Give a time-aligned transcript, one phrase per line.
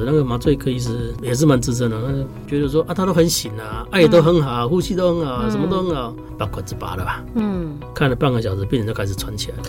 [0.00, 7.22] 子，那个麻醉科医师也是蛮资深的，他就觉得说啊，他都很醒啊，爱也都很好，呼吸都很好，什么都很好，把管子拔了吧。
[7.34, 9.64] 嗯，看了半个小时，病人就开始喘起来了。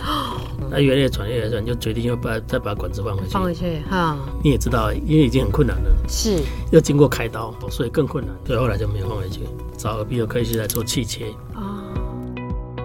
[0.70, 3.28] 那越来越喘，越来越喘，就决定要把再把管子放回去。
[3.30, 4.16] 放回去哈。
[4.42, 6.40] 你也知道，因为已经很困难了，是
[6.70, 8.34] 要经过开刀，所以更困难。
[8.46, 9.40] 所以后来就没有放回去，
[9.76, 11.26] 找耳鼻喉科医师来做气切。
[11.54, 11.84] 啊。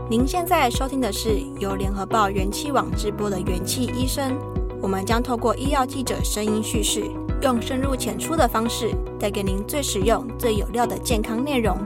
[0.10, 4.38] 您现在收听的是由联合报元气网直播的元气医生。
[4.82, 7.04] 我们将透过医药记者声音叙事，
[7.44, 11.78] 用深入浅出的方式，带给您最实用、最有料的健康内容，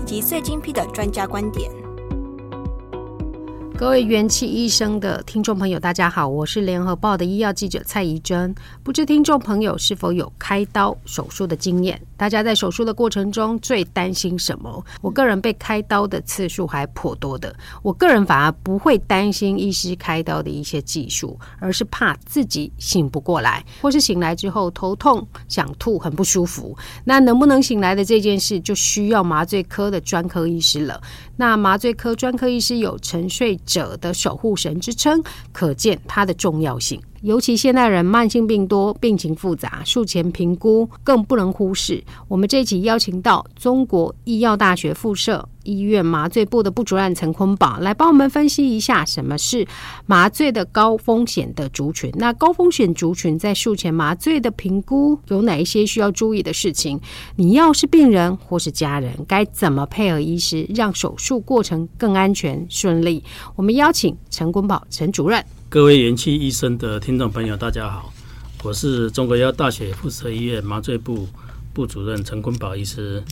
[0.00, 1.68] 以及最精辟的专家观点。
[3.76, 8.54] 各位元气医生的听众朋友，大家好，我是联合报的医药记者蔡怡珍。
[8.84, 12.00] 不知听众朋友是否有开刀手术的经验？
[12.20, 14.84] 大家在手术的过程中最担心什么？
[15.00, 17.56] 我个人被开刀的次数还颇多的。
[17.82, 26.76] 我个人反而不会担心医师开刀的一些技术，而是怕自己醒不过来，或是醒来之后头痛、想吐、很不舒服。
[27.04, 31.00] 那能不能醒来的这件事，就需要麻醉科的专科医师了。
[31.38, 35.22] 那麻醉科专科医师有沉睡者的守护神之称，
[35.52, 37.00] 可见它的重要性。
[37.22, 42.02] 尤其现代人慢性病多，病情复杂，术前评估更不能忽视。
[42.28, 49.66] 我们这一期邀请到中国医药大学附设医院麻醉部的部主任陈坤宝来帮我们分析一下什么是
[50.06, 52.10] 麻醉的高风险的族群。
[52.16, 56.98] 那高风险族群在术前麻醉的评估有哪一些需要注意的事情？
[57.36, 63.22] 你要是病人或是家人，该怎么配合医师，让手术过程更安全顺利？
[63.56, 65.44] 我们邀请陈坤宝陈主任。
[65.70, 68.12] 各位元气医生的听众朋友，大家好，
[68.64, 71.28] 我是中国药大学附设医院麻醉部
[71.72, 73.22] 部主任陈坤宝医师。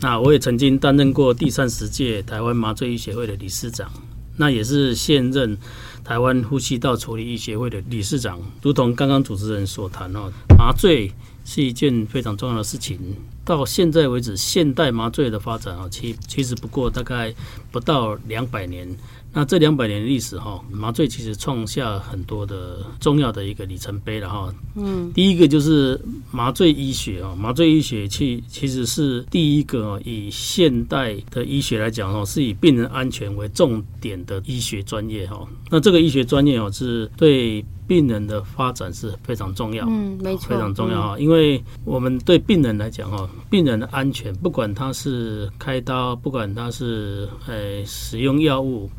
[0.00, 3.92] 那我也曾经担任过第三十届台湾麻醉医学会的理事长，
[4.38, 5.58] 那也是现任
[6.02, 8.40] 台湾呼吸道处理医学会的理事长。
[8.62, 11.12] 如同刚刚主持人所谈哦，麻醉
[11.44, 12.98] 是一件非常重要的事情。
[13.44, 17.34] 到现在为止，现代麻醉的发展啊，其其实不过大概
[17.70, 18.96] 不到两百年。
[19.34, 24.54] 那这两百年的历史哈，麻醉其实创下很多的重要的一个里程碑了哈。
[24.74, 25.98] 嗯，第一个就是
[26.30, 35.48] 麻醉医学啊，麻醉医学其其实是第一个以现代的医学来讲哦，是以病人安全为重点的医学专业哈。
[35.70, 39.86] 那这个医学专业哦，是对病人的发展是非常重要。
[39.88, 48.90] 嗯，没错，非常重要哈，因为我们对病人来讲哈，病人的安全，不管他是开刀，不管他是呃使用药物。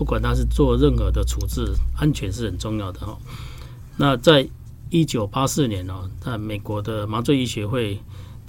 [0.00, 3.18] 不管他是做任何的处置，安全是很重要的哈。
[3.98, 4.48] 那在
[4.88, 8.00] 一九八四年呢，在美国的麻醉医学会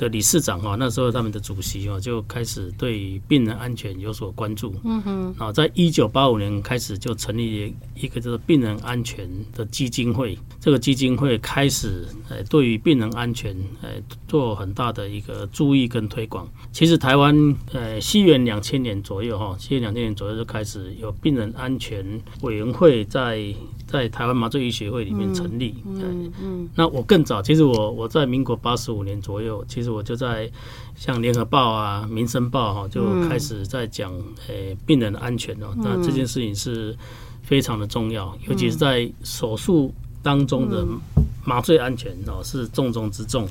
[0.02, 4.74] 的理事长哈，那时候他们的主席哦就开始对病人安全有所关注。
[4.84, 5.36] 嗯哼。
[5.38, 10.36] 啊，在一九八五年开始就成立一个叫做病人安全的基金会。
[10.60, 13.90] 这个基金会开始呃对于病人安全呃
[14.28, 16.50] 做很大的一个注意跟推广。
[16.72, 22.04] 其实台湾呃西元两千年左右哈，西元两千年左右就开始有病人安全
[22.42, 23.54] 委员会在。
[23.92, 30.50] 在台湾麻醉医学会里面成立，嗯嗯，嗯，那我更早，其实我我在民国八十五年左右，其实我就在
[30.96, 34.14] 像联合报啊、民生报哈，就开始在讲
[34.48, 35.76] 诶、欸、病人的安全哦。
[35.76, 36.96] 那这件事情是
[37.42, 40.86] 非常的重要，尤其是在手术当中的
[41.44, 43.46] 麻醉安全哦，是重中之重。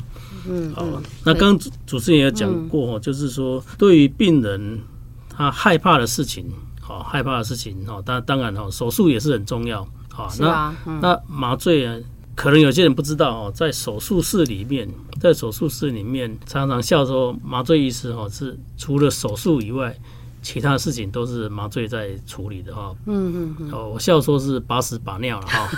[0.49, 0.87] 嗯，好，
[1.22, 4.81] 那刚刚主持人也讲过，就是说对于病人
[5.28, 9.87] 他害怕的事情，好害怕的事情哦，当当然哈，手术也是很重要。
[10.15, 11.97] 啊，那、嗯、那麻醉啊，
[12.34, 14.88] 可能有些人不知道哦，在手术室里面，
[15.21, 19.94] 在手术室里面常常笑说，麻醉医师哦是除了手术以外，
[20.43, 22.94] 其他事情都是麻醉在处理的哈。
[23.06, 23.71] 嗯嗯嗯。
[23.72, 25.69] 哦，我笑说是把屎把尿了哈。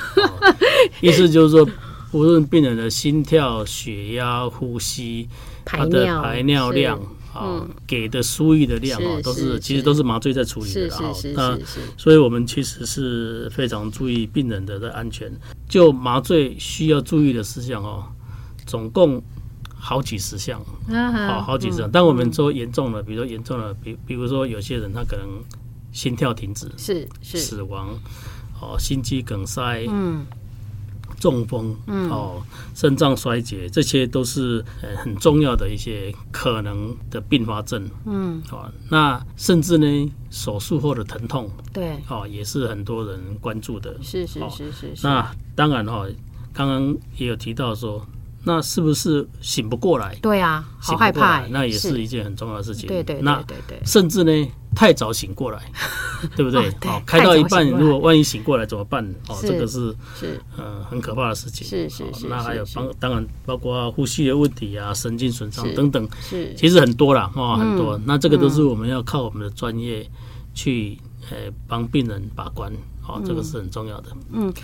[1.02, 1.68] 意思就是说，
[2.12, 5.28] 无论病人的心跳、血压、呼吸，
[5.64, 6.98] 他的排尿量。
[7.32, 11.12] 啊，给的输液的量啊，都是其实都是麻醉在处理的啊。
[11.34, 11.58] 那
[11.96, 15.32] 所以我们其实是非常注意病人的的安全。
[15.68, 18.04] 就麻醉需要注意的事项哦，
[18.66, 19.22] 总共
[19.74, 20.62] 好几十项，
[21.28, 21.90] 好好几十项。
[21.90, 25.26] 但我们说严重了，比如说严重了，比比如说有些人他可能
[25.90, 27.88] 心跳停止，是是死亡，
[28.60, 30.26] 哦，心肌梗塞，嗯。
[31.22, 32.42] 中风，嗯，哦，
[32.74, 45.06] 肾脏衰竭，这些都是呃很重要的一些可能的并发症，嗯，好，那甚至呢，手术后的疼痛，对，哦，也是很多人关注的，是是是是，是。
[45.06, 46.04] 那当然哈，
[46.52, 48.04] 刚刚也有提到说，
[48.42, 50.16] 那是不是醒不过来？
[50.16, 52.88] 对啊，好害怕，那也是一件很重要的事情。
[52.88, 54.32] 对对对对对，甚至呢，
[54.74, 55.60] 太早醒过来，
[56.36, 56.68] 对不对？
[56.68, 59.04] 哦，哦，开到一半，如果万一醒过来怎么办？
[59.28, 61.66] 哦，这个是是呃很可怕的事情。
[61.66, 68.00] 是是是，那还有帮当然包括呼吸的问题啊，神经损伤等等，是其实很多啦，哦，很多。
[68.04, 70.08] 那这个都是我们要靠我们的专业
[70.54, 70.98] 去
[71.30, 71.36] 呃
[71.66, 72.72] 帮病人把关。
[73.04, 74.10] 哦，这个是很重要的。
[74.30, 74.54] 嗯，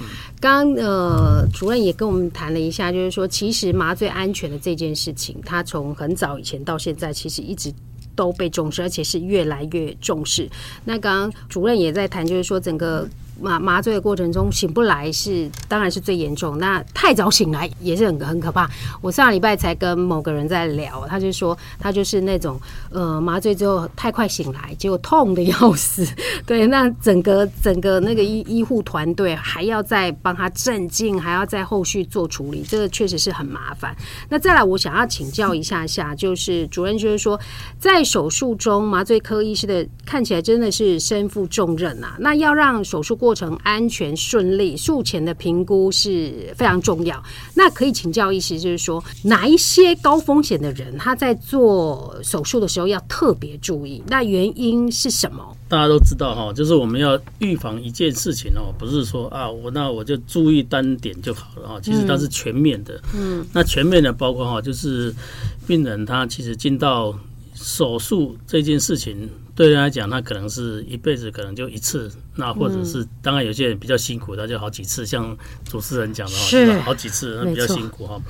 [0.40, 7.74] 刚呃，主任也跟我们谈了一下，就是说，其实麻醉安全的这件事情，它从很早以前到现在，其实一直
[8.18, 10.50] 都被重视，而且是越来越重视。
[10.84, 13.08] 那刚刚主任也在谈，就是说整个。
[13.40, 18.68] 麻麻醉的过程中醒不来是当然是最严重，那太早醒来也是很很可怕。
[19.00, 26.06] 我上礼拜才跟某个人在聊，他就说他就是那种呃麻醉之后太快醒来，结果痛得要死。
[26.46, 33.94] 对，那整个整个那个医医护团队还要再帮他镇静，还要在后续做处理，这个确实是很麻烦。
[34.28, 37.38] 那再来，我想要请教一下下，就是主任就是说，
[37.78, 42.16] 在手术中麻醉科医师的看起来真的是身负重任啊。
[42.18, 47.22] 那要让手术过过程安全顺利，术前的评估是非常重要。
[47.52, 54.02] 那可以请教医师，就是说哪一些高风险的人他在做手术的时候要特别注意？
[54.06, 55.54] 那原因是什么？
[55.68, 61.78] 大家都知道哈，就是我们要预防一件事情哦，不是说啊，我那我就注意单点就好了哈。
[61.82, 65.14] 其实它是全面的，嗯，那全面的包括哈，就是
[65.66, 67.14] 病人他其实进到
[67.52, 69.28] 手术这件事情。
[69.58, 75.04] 对人来讲，他可能是一辈子可能就一次，那或者是当然有些人比较辛苦，他就好几次。
[75.04, 78.22] 像主持人讲的话，是好几次，那比较辛苦哈。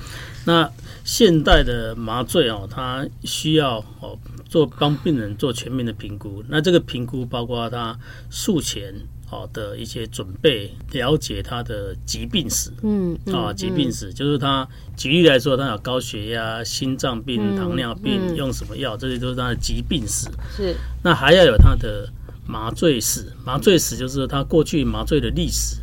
[0.45, 0.67] 那
[1.03, 4.17] 现代的麻醉哦，它需要哦
[4.49, 6.43] 做帮病人做全面的评估。
[6.49, 7.95] 那这个评估包括他
[8.31, 8.95] 术前。
[9.29, 14.67] 好的一些准备，了解他的疾病史，嗯，啊，疾病史就是他
[14.97, 20.27] 举例来说，他有高血压、心脏病、糖尿病，用什么药，这些都是他的疾病史。
[20.57, 22.11] 是，那还要有他的
[22.47, 25.77] 麻醉史，麻醉史就是他过去麻醉的历史，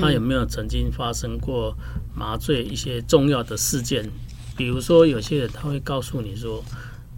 [0.00, 1.72] 他有没有曾经发生过
[2.16, 4.10] 麻醉一些重要的事件？
[4.56, 6.64] 比如说，有些人他会告诉你说，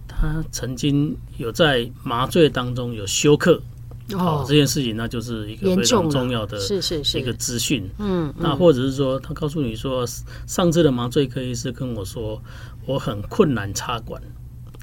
[0.07, 3.63] 他曾经有在麻醉当中有休克。
[4.15, 7.19] 哦，这件事情那就是一个非常重要的，是是是。
[7.19, 7.89] 一个资讯。
[7.99, 10.05] 嗯，那或者是说，他告诉你说，
[10.47, 12.43] 上次的麻醉科医师跟我说，
[12.87, 14.21] 我很困难插管，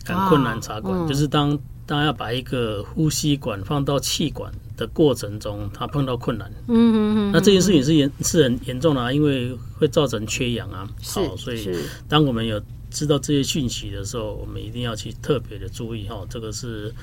[0.06, 6.52] 很困难插管，就是当当要把一个呼吸管放到气管的过程中，他碰到困难。
[6.68, 10.88] 嗯嗯嗯，那这件事情是严是很严重的啊，因为会造成缺氧啊。
[11.04, 11.70] 好，所以
[12.08, 12.62] 当我们有
[12.98, 16.94] 知道这些讯息的时候，我们一定要去特别的注意哈，这个是。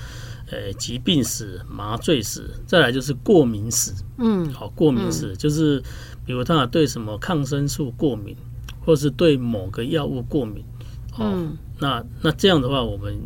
[0.50, 3.90] 呃，疾病史、麻醉史，再来就是过敏史。
[4.18, 5.82] 嗯，好，过敏史、嗯、就是，
[6.26, 8.36] 比如他对什么抗生素过敏，
[8.84, 10.62] 或是对某个药物过敏。
[11.16, 13.18] 哦、嗯，那那这样的话，我们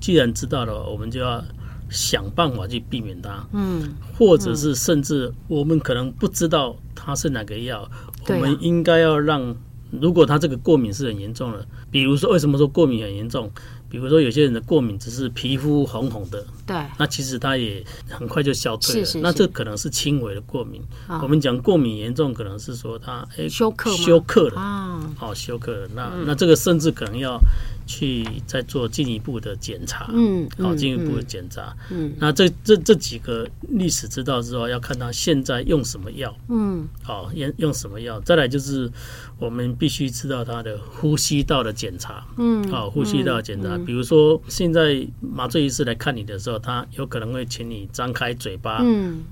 [0.00, 1.42] 既然知道了，我们就要
[1.90, 3.46] 想办法去避免它。
[3.52, 7.88] 嗯，或者是甚至我们可能不知道它是哪个药，
[8.26, 9.56] 嗯、我们应该要让，
[10.00, 13.50] 如果他这个过敏是很严重的，比如说为什么说过敏很严重？
[13.88, 19.06] 比如说，有些人的过敏只是皮肤红红的，对，那其实他也很快就消退了。
[19.06, 20.82] 是是是，那这可能是轻微的过敏。
[21.06, 25.88] 哦、我们讲过敏严重，可能是说他哎休克休克了啊，好休克了。
[25.94, 27.40] 那、嗯、那这个甚至可能要
[27.86, 31.76] 去再做进一步的检查，嗯，好进一步的检查。
[31.90, 38.18] 嗯，那这这这几个历史知道之后，要看他现在用什么药，嗯，好用用什么药。
[38.20, 38.90] 再来就是
[39.38, 43.76] 我们必须知道他的呼吸道的检查，嗯，好呼吸道检查。
[43.78, 49.22] 比如说，现在麻醉医师来看你的时候，他有可能会请你张开嘴巴，嗯，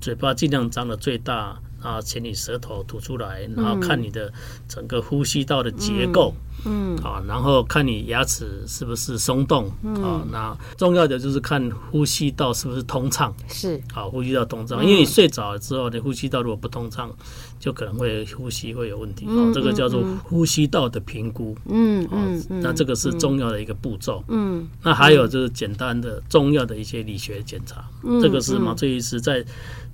[0.00, 4.32] 嘴巴尽量张的最大，啊请你舌头吐出来，然后看你的
[4.68, 6.34] 整个呼吸道的结构。
[6.36, 6.51] 嗯，
[7.02, 9.66] 好，然后看你牙齿是不是松动，
[10.02, 17.10] 啊，那重要的就是看呼吸道是不是通畅，是，好，呼吸道通畅，因为你睡着了之后，你呼吸道如果不通畅，
[17.58, 27.84] 就可能会呼吸会有问题，哦，这个叫做呼吸道的评估，嗯嗯，那这个是重要的一个步骤，嗯，那还有就是简单的重要的一些理学检查，
[28.20, 29.44] 这个是麻醉医师在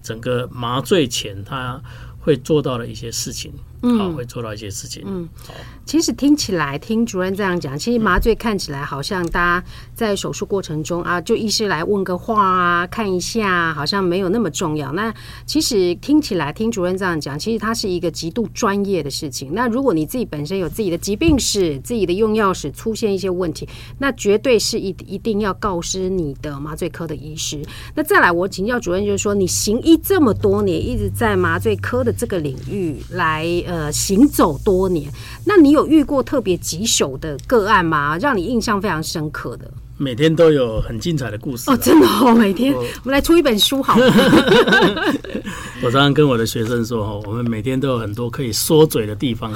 [0.02, 1.80] 整个麻醉前他
[2.20, 3.52] 会做到的一些事情。
[3.82, 5.02] 嗯，好，会做到一些事情。
[5.06, 5.54] 嗯，好。
[5.84, 14.92] 其实听起来，听主任这样讲，其实麻醉看起来好像大家在手术过程中啊，就医师来问个话啊，看一下，好像没有那么重要。
[14.92, 15.14] 那
[15.46, 19.54] 其实听起来，听主任这样讲，其实它是一个极度专业的事情。
[19.54, 23.66] 那如果你自己本身有自己的疾病史、自己的用药史出现一些问题，
[23.98, 27.62] 那绝对是一一定要告知你的麻醉科的医师。
[27.94, 33.46] 那再来，我请教主任，就是说你行医这么多年，一直在麻醉科的这个领域来。
[33.68, 35.12] 呃，行走多年，
[35.44, 38.16] 那你有遇过特别棘手的个案吗？
[38.16, 39.70] 让你印象非常深刻的？
[39.98, 44.06] 每天都有很精彩的故事哦，真的哦，每天我，我们来出一本书好吗？
[45.82, 49.52] 我常常跟我的学生说哦，我们每天都有很多可以说嘴的地方，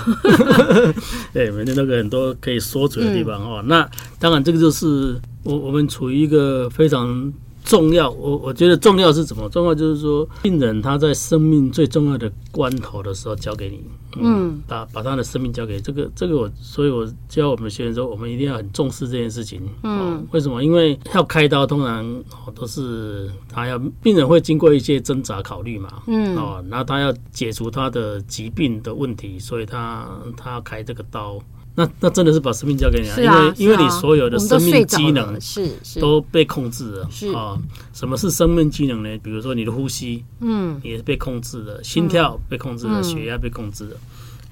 [1.32, 3.60] 对，每天都有很多可以说嘴的地方哦。
[3.62, 3.88] 嗯、那
[4.18, 7.32] 当然，这个就是我我们处于一个非常。
[7.72, 9.48] 重要，我我觉得重要是什么？
[9.48, 13.80] 重要就是说，病人他在生命最重要的关头的时候交给你，
[14.16, 19.62] 嗯，嗯把把他的生命交给这个这个我，所以我教我们学员说，我们一定要很重视这件事情。
[19.84, 20.62] 嗯，为什么？
[20.62, 22.06] 因为要开刀，通常
[22.44, 31.38] 哦都是他要病人会经过一些挣扎考虑嘛，嗯，哦，然后他要解除他的疾病的问题，所以他他要开这个刀。
[31.74, 37.58] 那那真的是把生命交给你啊，啊因为、啊、因为你所有的生命机能是是都被控制了啊。
[37.94, 39.08] 什么是生命机能呢？
[39.22, 43.96] 比如说你的呼吸，嗯，也是被控制的，心跳被控制的，血压被控制的。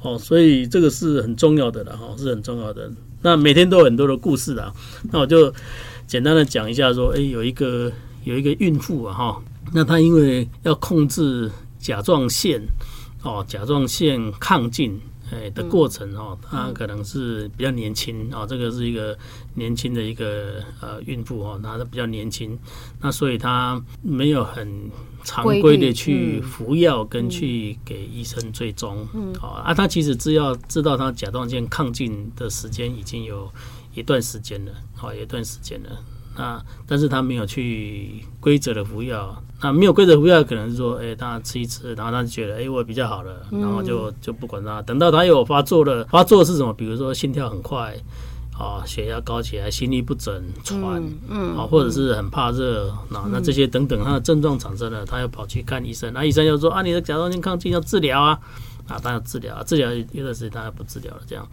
[0.00, 2.90] 哦，所以这个是很重要的了哈，是很重要的。
[3.20, 4.72] 那每天都有很多的故事啊，
[5.12, 5.52] 那我就
[6.06, 7.92] 简单的讲一下，说，哎，有一个
[8.24, 9.42] 有一个孕妇啊哈，
[9.74, 12.62] 那她因为要控制甲状腺
[13.22, 14.98] 哦，甲状腺亢进。
[15.30, 19.16] 哎的过程哦，她可能是比较年轻哦，这个是一个
[19.54, 22.58] 年轻的一个呃孕妇哦，她比较年轻，
[23.00, 24.90] 那所以她没有很
[25.25, 33.50] 常规的去服药跟去给医生追踪，嗯，好啊，她其实只要知道她甲状腺亢进的时间已经有
[33.94, 35.90] 一段时间了，好，有一段时间了。
[36.37, 44.80] 啊，但是他没有去规则的服药，那没有规则服药，可能是说，哎、欸，他吃一吃，然后他就觉得，哎、欸，我比较好了，然后就就不管他。
[44.82, 46.72] 等到他有发作了，发作是什么？
[46.72, 47.94] 比如说心跳很快，
[48.56, 50.32] 啊，血压高起来，心律不整，
[50.64, 58.38] 喘，嗯，啊，或者是很怕热，那那这些等等，他的症状产生了，他要跑去看医生，那医生就说，啊，你的甲状腺亢进要治疗啊。
[58.90, 61.47] 啊，当然治疗啊，治疗一段时间大家不治疗了，这样，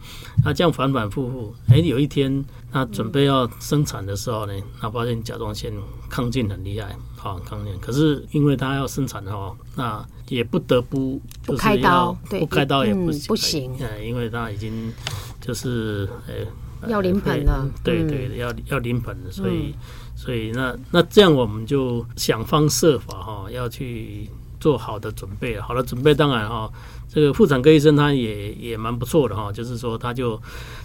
[0.44, 5.72] 那这样反反复复，哎，有一天他准备要生产的时候呢，他发现甲状腺
[6.10, 14.92] 亢进很厉害，好亢进，可是因为他要生产哈，那也不得不不开刀，对不开刀也不行，不行，哎，因为他已经
[15.40, 19.72] 就是呃要临盆了，对对，要要临盆了，所以
[20.16, 24.28] 所以那那这样我们就想方设法哈，要去
[24.58, 26.68] 做好的准备，好的准备当然哈。
[27.12, 30.40] 这个妇产科医生他也也蛮不错的哈，就是说他就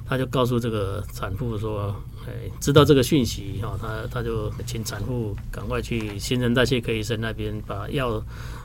[0.08, 1.94] 他就告诉这个产妇说，
[2.26, 8.24] 哎，知道这个讯息哈，他他就请产妇赶快去新陈代谢科医生那边把药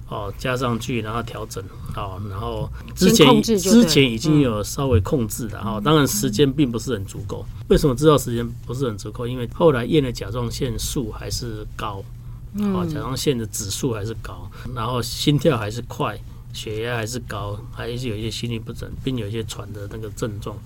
[0.08, 1.62] 哦加上去，然后调整
[1.96, 7.44] 哦，然后之前之前已经有稍微控制的哈，当然时间并不是很足够。
[7.68, 9.26] 为什么知道时间不是很足够？
[9.26, 12.04] 因为后来验的甲状腺素还是高，
[12.60, 16.16] 啊，甲状腺的指数还是高，然后心跳还是快。
[16.58, 20.56] 血压还是高，还是有一些心律不整，并有一些喘的那个症状，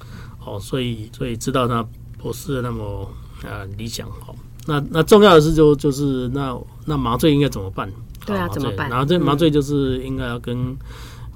[0.45, 3.11] 哦，所以所以知道他不是那么
[3.45, 4.35] 啊理想，哦，
[4.67, 7.93] 那那重要的是就就是那那麻醉应该怎么办？
[8.25, 8.89] 对啊，怎么办？
[8.89, 10.75] 然后这麻醉就是应该要跟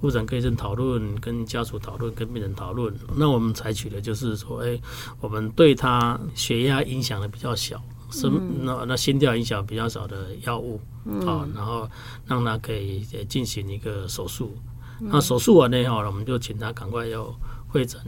[0.01, 2.95] 妇产科医生讨论，跟家属讨论，跟病人讨论。
[3.17, 4.81] 那我们采取的就是说，哎，
[5.21, 7.83] 我们对他血压影响的比较小。
[8.09, 8.31] 是
[8.63, 10.81] 那那心跳影响比较少的药物
[11.27, 11.89] 啊，然后
[12.27, 14.57] 让他可以进行一个手术。
[14.99, 17.35] 那手术完了以后，我们就请他赶快要
[17.69, 18.01] 会诊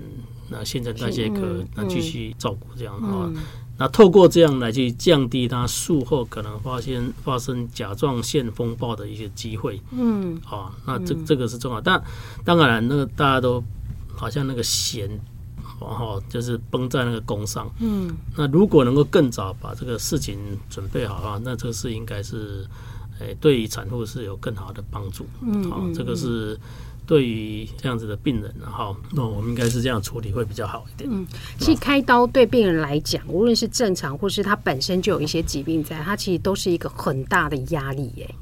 [0.49, 3.31] 那新陈代谢科，那继续照顾这样啊。
[3.77, 9.81] 那透过这样来去降低他术后可能发现发生甲状腺风暴的一些机会。
[9.93, 11.81] 嗯，啊，那这这个是重要。
[11.81, 12.03] 但
[12.45, 13.63] 当然，那个大家都
[14.15, 15.09] 好像那个弦。
[15.81, 17.71] 然后就是绷在那个弓上。
[17.79, 20.37] 嗯，那如果能够更早把这个事情
[20.69, 22.67] 准备好的话，那这个事应该是，
[23.21, 25.27] 诶，对于产妇是有更好的帮助。
[25.43, 26.59] 嗯，好，这个是
[27.07, 31.09] 对于这样子的病人，然后那我们应该是这样处理会比较好一点。
[31.11, 31.27] 嗯，
[31.59, 38.35] 其实开刀对病人来讲，无论是正常或是他本身就有一些疾病在，他其实都是一个很大的压力耶。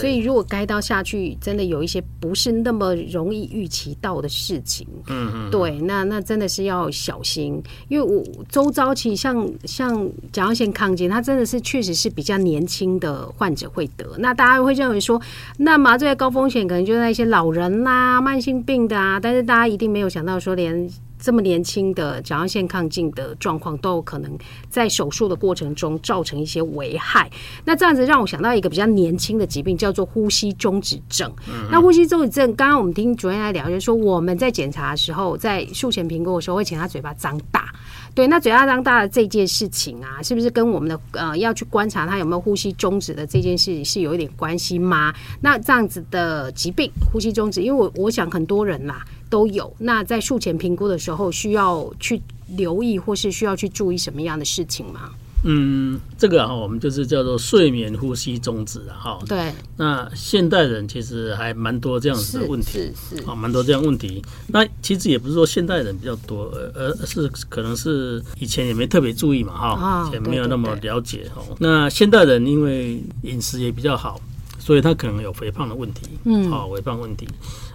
[0.00, 15.20] 所以，如果该到下去，真的有一些不是那么容易预期到的事情，嗯嗯，对，那那真的是要小心，因为我周遭其实像像甲状腺亢进，它真的是确实是比较年轻的患者会得，那大家会认为说，
[15.58, 20.88] 那麻醉的高风险可能就在一些老人啦、慢性病的啊，但是大家一定没有想到说连。
[21.22, 24.36] 这么年轻的甲状腺亢进的状况都有可能
[24.68, 27.30] 在手术的过程中造成一些危害。
[27.64, 31.32] 那这样子让我想到一个比较年轻的疾病，叫做呼吸中止症。
[31.48, 37.72] 嗯、那呼吸中止症，刚刚我们听主任来聊，就是说我们在检查的时候，在术前评估的时候，会请他嘴巴张大。
[38.14, 45.14] 对，那嘴巴张大的这件事情啊，是不是跟我们的呃要去观察他有没有呼吸中止的这件事情是有一点关系吗？
[45.40, 49.04] 那这样子的疾病，呼吸中止，因为我我想很多人啦。
[49.32, 49.74] 都有。
[49.78, 55.08] 那在术前评估的时候，需要去留意或是需要去注意什么样的事情吗？
[55.44, 59.18] 嗯，这个哈，我们就是叫做睡眠呼吸终止啊，哈。
[59.26, 59.50] 对。
[59.78, 64.22] 那现代人其实还蛮多这样子的问题，是是，啊，蛮多这样问题。
[64.48, 71.56] 那其实也不是说现代人比较多，而而是可能是以前也没特别注意嘛，哈，也没有那么了解哦。
[71.58, 74.20] 那现代人因为饮食也比较好，
[74.60, 77.26] 所以他可能有肥胖的问题，嗯，好，肥胖问题。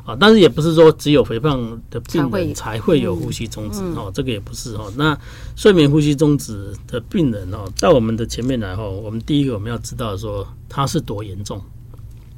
[0.07, 4.89] 啊，但是也不是说只有肥胖的病人才会有呼吸中止哦，这个也不是哦。
[4.95, 5.19] 那
[5.57, 11.61] 睡眠呼吸中止的病人哦，到我们的前面来哦，我们第一个我们要知道说他是多严重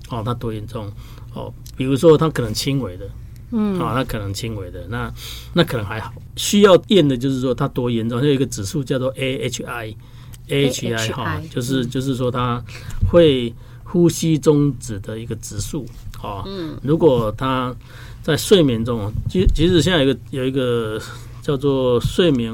[0.09, 0.91] 哦，他多严重
[1.35, 1.53] 哦。
[1.77, 3.07] 比如说他可能轻微的，
[3.51, 5.13] 嗯，啊，他可能轻微的，那
[5.53, 6.11] 那可能还好。
[6.37, 12.63] 需要验的就是说他多严重，有一个指数叫做 AHI，AHI 哈，就是就是说他
[13.11, 15.85] 会呼吸中止的一个指数。
[16.21, 17.73] 哦，嗯，如果他
[18.21, 21.01] 在睡眠中，即即使现在有一个有一个
[21.41, 22.53] 叫做睡眠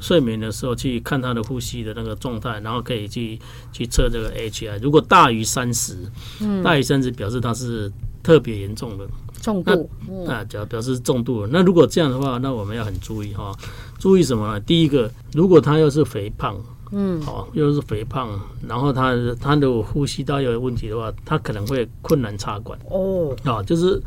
[0.00, 3.38] 睡眠的时候去看他的呼吸的那个状态，然后可以去
[3.72, 5.96] 去测这个 AHI，如果大于三十，
[6.40, 9.06] 嗯，大于三十表示他是特别严重的
[9.42, 9.90] 重度，
[10.26, 11.46] 那表表示重度。
[11.46, 13.54] 那如果这样的话，那我们要很注意哈，
[13.98, 14.60] 注意什么呢？
[14.60, 16.56] 第一个，如果他要是肥胖。
[16.92, 23.34] 嗯，好，又是肥胖，然后他他的呼吸道有问题的话，他可能会困难插管哦。
[23.44, 24.00] 啊，就是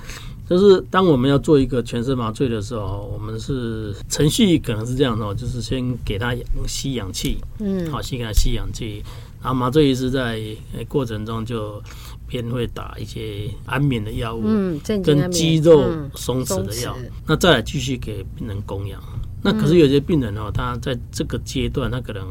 [0.48, 6.34] 就是当我们要做一个全身麻醉的时候，我们是程序可能是这样的，就是先给他
[6.66, 9.04] 吸氧气，嗯，好，先给他吸氧气，
[9.42, 10.40] 然后麻醉医师在
[10.88, 11.82] 过程中就
[12.28, 15.84] 边会打一些安眠的药物，嗯，跟肌肉
[16.16, 16.96] 松弛的药，
[17.28, 19.02] 那再来继续给病人供氧。
[19.42, 22.26] 那可是有些病人哦，他在这个阶段，他可能。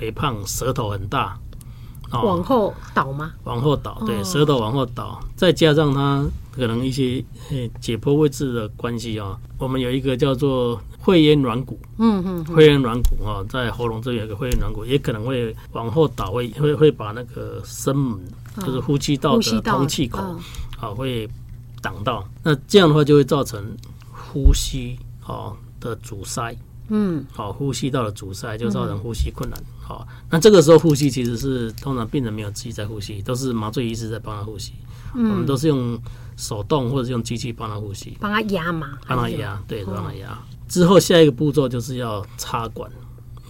[0.00, 1.38] 肥胖，舌头很大，
[2.10, 3.32] 哦、往后倒吗？
[3.44, 7.22] 往后倒，对，舌头往后倒，再加上他可能一些
[7.82, 18.18] 解剖位置的关系啊，我们有一个叫做会咽软骨，嗯嗯，会咽软骨啊，在喉咙这里有个会咽软骨，也可能会往后倒，会会会把那个声门，
[18.64, 20.18] 就是呼吸道的通气口
[20.80, 21.28] 啊，会
[21.82, 23.62] 挡到，那这样的话就会造成
[24.10, 26.56] 呼吸啊的阻塞。
[26.92, 29.56] 嗯，好，呼吸道的阻塞就造成呼吸困难。
[29.90, 34.74] 好，那这个时候呼吸其实是通常病人没有自己在呼吸，都是麻醉医师在帮他呼吸。
[35.14, 36.00] 我们都是用
[36.36, 40.38] 手动或者是用机器帮他呼吸，帮他压嘛，帮他压，对，帮他压。
[40.68, 42.88] 之后下一个步骤就是要插管。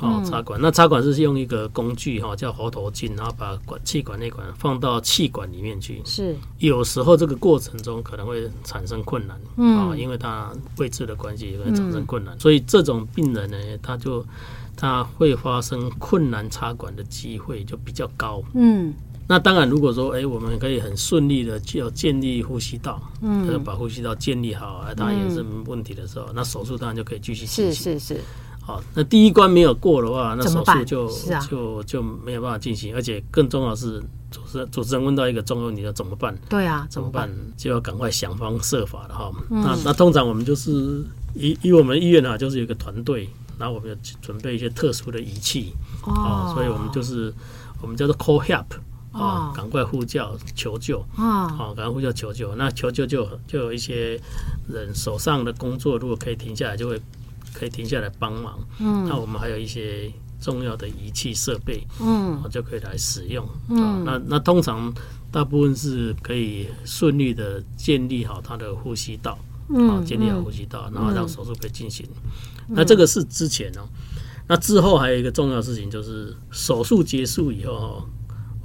[0.03, 6.01] 哦，插管，那插管是用一个工具哈，叫喉头镜，然后把管气管内管放到气管里面去。
[6.07, 14.25] 是，有时候这个过程中可能会产生困难，嗯，因为它位置的关系会产生困难，所以这种病人呢，他就
[14.81, 18.43] 他会发生困难插管的机会就比较高。
[18.55, 18.95] 嗯，
[19.29, 27.75] 那当然，如果说哎，我们可以很顺利的就建立呼吸道，嗯，把呼吸道建立好，它也是没问题的时候，那手术当然就可以继续进行。
[27.75, 28.21] 是是是。
[28.63, 36.37] 好，那第一关没有过的话，那手术就、啊、就就没有办法进行，而且更重要的是，主持人主持人问到一个重要问题，要怎么办？
[36.49, 37.29] 对啊，怎么办？
[37.57, 39.33] 就要赶快想方设法了哈。
[39.51, 41.03] 嗯、那那通常我们就是
[41.35, 43.29] 以以我们医院啊，就是有一个团队，
[43.61, 47.33] 然后我们要准备一些特殊的仪器哦，所以我们就是
[47.81, 48.67] 我们叫做 call help
[49.13, 52.57] 啊，赶快呼叫求救啊，好，赶快呼叫求救。
[52.57, 54.21] 那求救就就有一些
[54.67, 57.01] 人手上的工作，如果可以停下来，就会。
[57.53, 60.09] 可以停下来帮忙，嗯，那我们还有一些
[60.41, 64.91] 重要的仪器设备，嗯，就可以来使用，嗯，那那通常
[65.33, 69.37] 大部分是可以顺利的建立好他的呼吸道，
[69.69, 72.07] 嗯，建立好呼吸道，然后让手术可以进行。
[72.69, 73.89] 那这个是之前哦，
[74.47, 78.07] 那之后还有一个重要事情就是手术结束以后，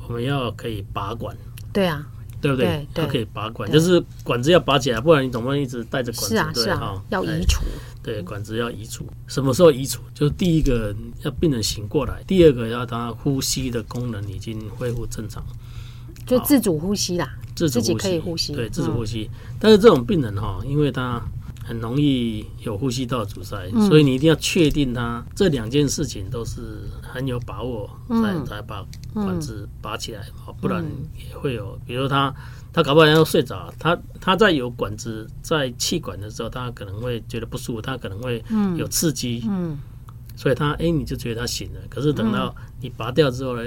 [0.07, 1.35] 我们要可以拔管，
[1.73, 2.07] 对啊。
[2.41, 2.85] 对不对？
[2.93, 6.35] 它可以拔管，就是管子要拔起来，不然你总不能一直带着管子。
[6.35, 7.63] 是啊，是啊，要移除。
[8.03, 9.03] 对，管子要移除。
[9.25, 9.99] 什么时候移除？
[10.13, 15.43] 就是第一个要病人醒过来，第二个要他呼吸的功能已经恢复正常，
[16.27, 18.53] 就自主呼吸啦，自己可以呼吸。
[18.53, 19.27] 对，自主呼吸。
[19.59, 21.19] 但是这种病人哈，因为他。
[21.67, 26.61] 很容易有呼吸道阻塞，嗯、所以你一定要确定他这两件事情都是
[27.01, 30.85] 很有把握，才、嗯、才把管子拔起来，嗯、不然
[31.27, 32.31] 也会有，比如他
[32.71, 38.43] 他搞不好要睡着，他他在有管子在气管的时候，他可能会觉得不舒服，他可能会
[38.77, 39.43] 有刺激，
[40.35, 43.63] 所以他哎你就觉得他醒了，可是等到你拔掉之后呢？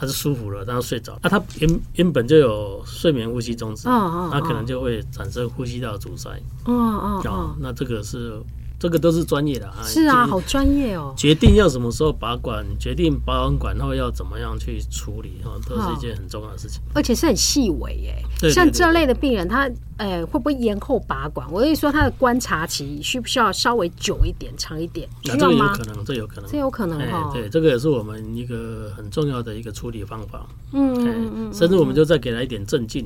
[0.00, 1.18] 他是舒服了，然后睡着。
[1.22, 6.30] 那、啊、他原原本就有睡眠呼吸中止，他可能就会产生呼吸道阻塞。
[6.64, 8.40] 哦哦哦，那这个是
[8.80, 9.82] 这个都是专业的啊。
[9.84, 11.14] 是啊，好专业哦。
[11.16, 16.80] 决定要什么时候拔管，决定拔完管后要怎么样去处理哈，都是一件很重要的事情。
[16.94, 18.24] 而且是很细微耶。
[18.50, 21.46] 像这类的病人，他呃会不会延后拔管？
[21.52, 25.06] 我跟你说，他的观察期需不需要稍微久一点、长一点？
[25.22, 25.74] 需要吗？
[25.76, 27.30] 这有可能，这有可能，这有可能哈。
[27.34, 30.46] 对，这个也是我们一个很重要的一个处理方法。
[30.72, 31.52] 嗯嗯嗯。
[31.52, 33.04] 甚至我们就再给他一点镇静，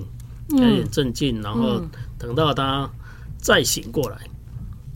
[0.51, 1.81] 给他一点镇静，然后
[2.17, 2.89] 等到他
[3.37, 4.19] 再醒过来。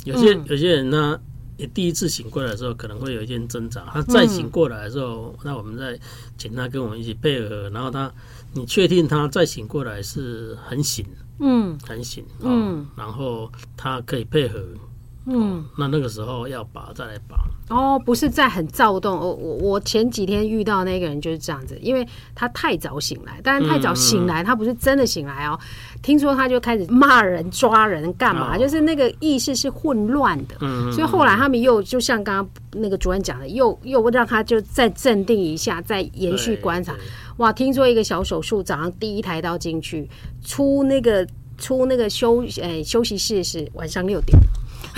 [0.09, 1.21] 有些有些人呢，
[1.59, 3.85] 你第一次醒过来的时候，可能会有一点挣扎。
[3.93, 5.99] 他再醒过来的时候，那我们再
[6.37, 8.11] 请他跟我们一起配合，然后他，
[8.55, 11.05] 你确定他再醒过来是很醒，
[11.41, 14.65] 嗯，很醒，嗯，然后他可以配合。
[15.31, 17.37] 嗯，那那个时候要拔再来拔
[17.69, 19.15] 哦，不是在很躁动。
[19.19, 25.59] 我我我前几天遇到那个人就是这样子，因为他太早醒来，但是太早醒来，他不是真的醒来哦。
[26.01, 30.57] 听说他就开始骂人、抓人干嘛，就是那个意识是混乱的。
[30.61, 36.95] 嗯，所以后来他们又就像刚刚那个主任讲的，又又让他就再镇定一下，再延续观察。
[37.37, 40.09] 哇，听说一个小手术，早上第一台刀进去，
[40.43, 41.27] 出那个
[41.59, 44.39] 出那个休呃休息室是晚上六点。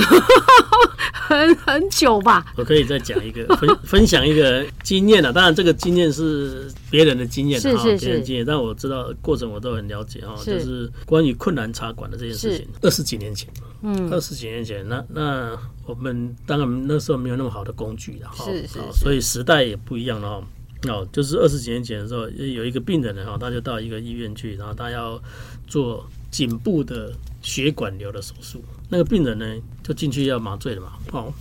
[1.30, 5.30] 很很久吧，我可以再讲一个分 分享一个经验啊。
[5.30, 10.34] 当然，这个经验是别人的经验，是是是别人经验，但我知道过程我都很了解哈。
[10.44, 13.48] 就是关于困难插管的这件事情，二十几年前，
[13.82, 20.44] 嗯，二十几年前，那那我们当然那时候没有那么好的工具了哈，是是，所以时代也不一样了哈。
[20.88, 25.22] 哦，就是二十几年前的时候，有一个病人呢哈，他就到一个医院去，然后他要
[25.68, 28.64] 做颈部的血管瘤的手术。
[28.90, 29.46] 那个病人呢，
[29.84, 31.32] 就进去要麻醉了嘛，哦，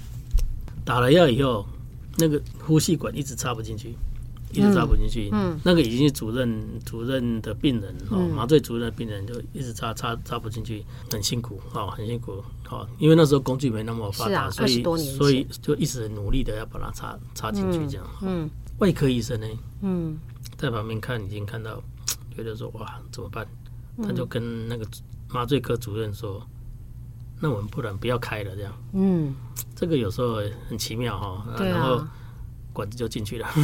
[0.85, 1.65] 打了药以后，
[2.17, 3.95] 那个呼吸管一直插不进去，
[4.53, 5.29] 一直插不进去。
[5.33, 12.33] 嗯，那个已经是主任主任的病人哦，麻醉主任的病人就一直插插插不进去，很辛苦哦，很辛苦
[12.69, 14.83] 哦，因为那时候工具没那么发达，所以
[15.17, 18.07] 所以就一直很努力的要把它插插进去这样。
[18.21, 19.47] 嗯，外科医生呢，
[19.81, 20.15] 嗯，
[20.55, 21.81] 在旁边看已经看到，
[22.35, 23.47] 觉得说哇怎么办？
[24.03, 24.85] 他就跟那个
[25.29, 26.45] 麻醉科主任说。
[27.39, 28.73] 那我们不然不要开了，这样。
[28.93, 29.33] 嗯，
[29.75, 31.43] 这个有时候很奇妙哈。
[31.57, 32.03] 然后
[32.73, 33.47] 管子就进去了，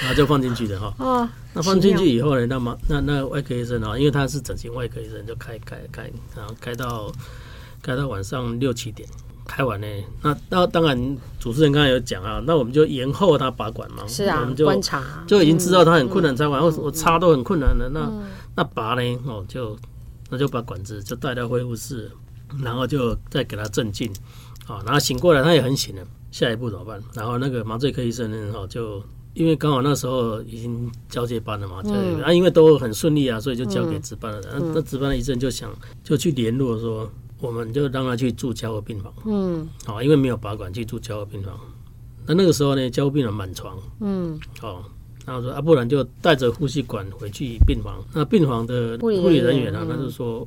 [0.00, 0.94] 然后就放进去的哈。
[0.98, 1.28] 哦。
[1.52, 2.46] 那放进去以后呢？
[2.46, 7.12] 那么那那外科医生啊，因为他是整形外科医生，就开开开，然后开到
[7.82, 9.08] 开到晚上六七点，
[9.46, 9.86] 开完呢。
[10.22, 14.06] 那那当然，主持人刚才有讲啊，那我们就延后他拔管嘛。
[14.06, 14.38] 是啊。
[14.40, 17.88] 我们就观察，就已经知道他很困难插管，我我插都很困难的。
[17.90, 18.08] 那
[18.54, 19.02] 那拔呢？
[19.26, 19.76] 哦，就。
[20.30, 22.10] 那就把管子就带到恢复室，
[22.62, 24.10] 然后就再给他镇静，
[24.66, 26.02] 啊，然后醒过来他也很醒了。
[26.30, 27.02] 下一步怎么办？
[27.12, 29.02] 然后那个麻醉科医生呢，哦，就
[29.34, 34.50] 因为刚好那时候已经交接班了嘛，嗯、啊，因为都很顺利啊，所以就交给值班的人。
[34.62, 35.70] 嗯、那值班的医生就想
[36.04, 41.58] 就去联络说，我们就让他去住交合病房，嗯，好，因为没有拔管去住交合病房。
[42.26, 44.84] 那那个时候呢，加护病房满床，嗯，哦。
[45.30, 48.02] 然后说啊，不然就带着呼吸管回去病房。
[48.12, 50.44] 那病房的护理人员啊，他就说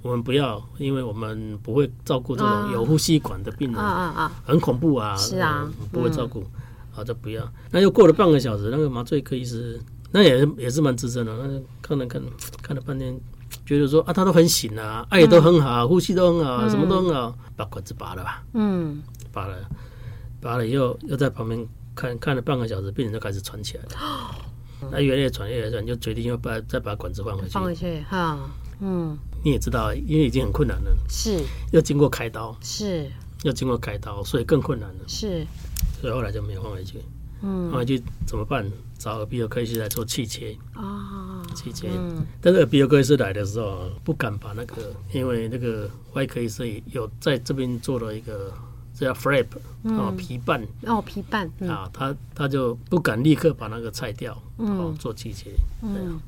[0.00, 4.32] 我们不要，因为我们不会照顾这种有呼吸管的病人，啊啊啊。
[4.44, 6.44] 很恐怖啊，是啊，不会照顾，
[6.92, 7.52] 好，就不要。
[7.72, 9.80] 那又过了半个小时，那个麻醉科医师
[10.12, 12.22] 那也也是蛮资深的，那就看了看，
[12.62, 13.20] 看了半天，
[13.66, 19.56] 觉得说啊，他都很醒啊，爱也都很好，呼吸都很好，什么都很好，把管子拔了吧，嗯，拔了，
[20.40, 21.66] 拔了以后又在旁边。
[21.94, 23.90] 看看了半个小时，病人就开始喘起来了。
[24.90, 27.50] 那越来越喘，越来越喘，就决定要把再把管子放回去。
[27.50, 28.50] 放回去哈，
[28.80, 29.16] 嗯。
[29.44, 31.40] 你也知道，因为已经很困难了，是。
[31.70, 33.08] 要经过开刀，是。
[33.44, 35.46] 要经过开刀，所以更困难了，是。
[36.00, 36.98] 所以后来就没有放回去。
[37.42, 37.70] 嗯。
[37.70, 38.68] 放回去怎么办？
[38.98, 40.56] 找耳鼻喉科医师来做气切。
[40.74, 41.42] 啊。
[41.54, 41.88] 气切。
[41.92, 42.26] 嗯。
[42.40, 48.52] 但是耳鼻喉科医师来的时候，不敢把那个，因为那个外科医师有在这边做了一个。
[49.04, 49.46] 叫 flap
[49.82, 50.66] 哦，皮瓣。
[50.86, 55.50] 哦，皮瓣啊，他他就不敢立刻把那个拆掉，哦，做季节，
[55.82, 56.20] 嗯，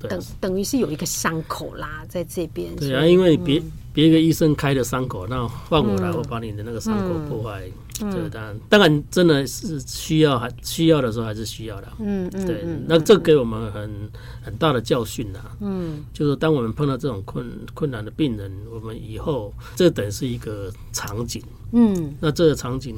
[0.00, 2.74] 等等于是有一个伤口啦，在这边。
[2.76, 7.62] 对啊，因为别别个医生开的伤口，那换我来，我把你的那个伤口破坏。
[8.00, 11.88] 这个当然，当然真的是需要，还需要的时候还是需要的。
[11.98, 14.10] 嗯嗯，对，那这给我们很
[14.42, 15.40] 很大的教训呐。
[15.60, 21.42] 嗯，就是当我们碰到这种困困难的病人，我们以后这等于是一个场景。
[21.72, 22.96] 嗯，那这个场景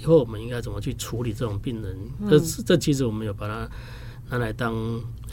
[0.00, 1.96] 以后我们应该怎么去处理这种病人？
[2.30, 3.68] 这这其实我们有把它
[4.30, 4.74] 拿来当。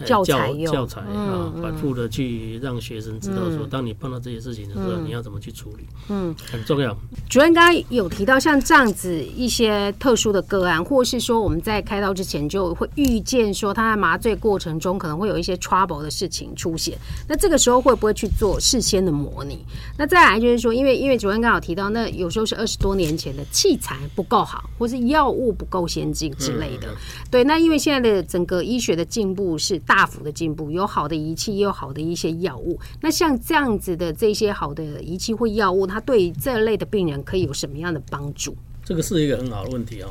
[0.04, 6.98] 教材教材啊，嗯、反复的去让学生知道说，嗯、当你碰到这些事情的时候，嗯、你要怎么去处理，嗯，很重要。
[7.30, 19.64] 主任刚刚有提到像这样子一些特殊的个案，或是说我们在开刀之前就会预见说他在麻醉过程中可能会有一些 trouble 的事情出现，那这个时候会不会去做事先的模拟？
[20.00, 26.96] 那再来就是说，因为因为主任刚好提到，那有时候是二十多年前的器材不够好，或是药物不够先进之类的，嗯、
[27.30, 27.44] 对。
[27.44, 29.80] 那因为现在的整个医学的进步是。
[29.92, 32.80] 大幅的进步，有好的仪器，也有好的一些药物。
[33.02, 38.56] 那像这样子的这些好的仪器或药物，它对这类的病人可以有什么样的帮助？
[38.86, 40.10] 这个是一个很好的问题哦。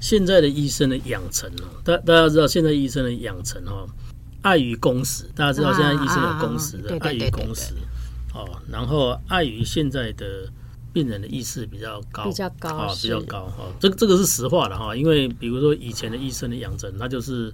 [0.00, 3.86] 现在的医生的养成哦，大大家知道，现在医生的养成哦，
[4.42, 5.24] 碍于工时。
[5.36, 7.74] 大家知道，现在医生有工时的，碍于工时
[8.34, 8.48] 哦。
[8.68, 10.50] 然后碍于现在的
[10.92, 13.64] 病人的意识比较高，比较高啊，比较高哈。
[13.78, 17.52] 这个这个是实话的哈，因为比如说以前的医生的养成，他就是。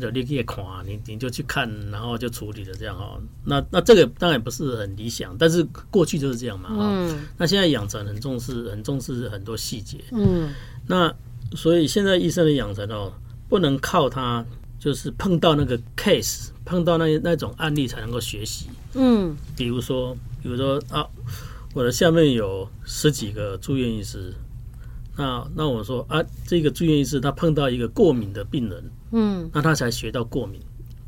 [0.00, 3.20] 就你可以看，你你就去看，然后就处理了这样哈。
[3.44, 6.70] 那那这个当然不是很理想，但是过去就是这样嘛。
[6.72, 7.26] 嗯。
[7.36, 9.98] 那现在养成很重视，很重视很多细节。
[10.12, 10.48] 嗯。
[10.86, 11.14] 那
[11.54, 13.12] 所以现在医生的养成哦，
[13.48, 14.44] 不能靠他
[14.78, 18.66] 就是碰到那个 case，碰到那那种案例才能够学习。
[18.94, 19.36] 嗯。
[19.56, 21.06] 比如说，比如说啊，
[21.74, 24.32] 我的下面有十几个住院医师。
[25.16, 30.60] 那那我说啊，这个住院医师他碰到一个过敏的病人，嗯，那他才学到过敏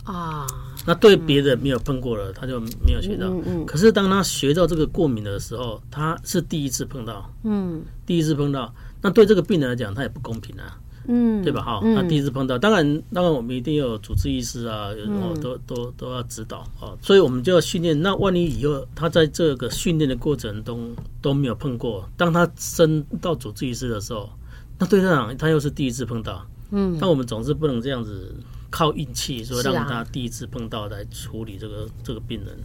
[0.05, 0.47] 啊。
[0.87, 3.29] 那对别人没有碰过的，他就没有学到。
[3.29, 3.67] 嗯嗯。
[3.67, 10.79] 可是当他学到这个过敏的时候，他是第一次碰到，嗯，第一次碰到，那对这个病人来讲，他也不公平啊。
[11.09, 11.61] 嗯，对吧？
[11.61, 18.01] 哈，他第一次碰到，当然，当然，我们一定要有主治医师啊，哦，都都都要指导啊，所以我们就要训练。
[18.01, 24.31] 那万一以后他在这个训练的过程中都没有碰过，当他升到主治医师的时候，
[24.79, 26.47] 那对他讲，他又是第一次碰到。
[26.73, 28.35] 嗯，但我们总是不能这样子
[28.69, 32.59] 靠运气，说让他第一次碰到来处理这个这个病人，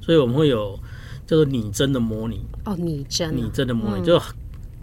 [0.00, 0.76] 所以我们会有
[1.26, 2.44] 叫做拟真的模拟。
[2.64, 4.20] 哦，拟真，拟真的模拟就。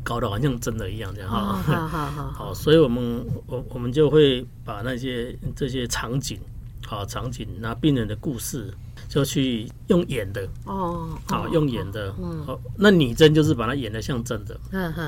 [0.04, 1.62] 搞得好像真的一样，这样哈。
[1.62, 6.40] 好好好，好，所以我们我我们就会把那些这些场景，
[6.86, 8.74] 好场景，那病人的故事，
[9.08, 12.14] 就去用演的哦，好用演的，
[12.46, 14.60] 好，那拟真就是把它演的像真的，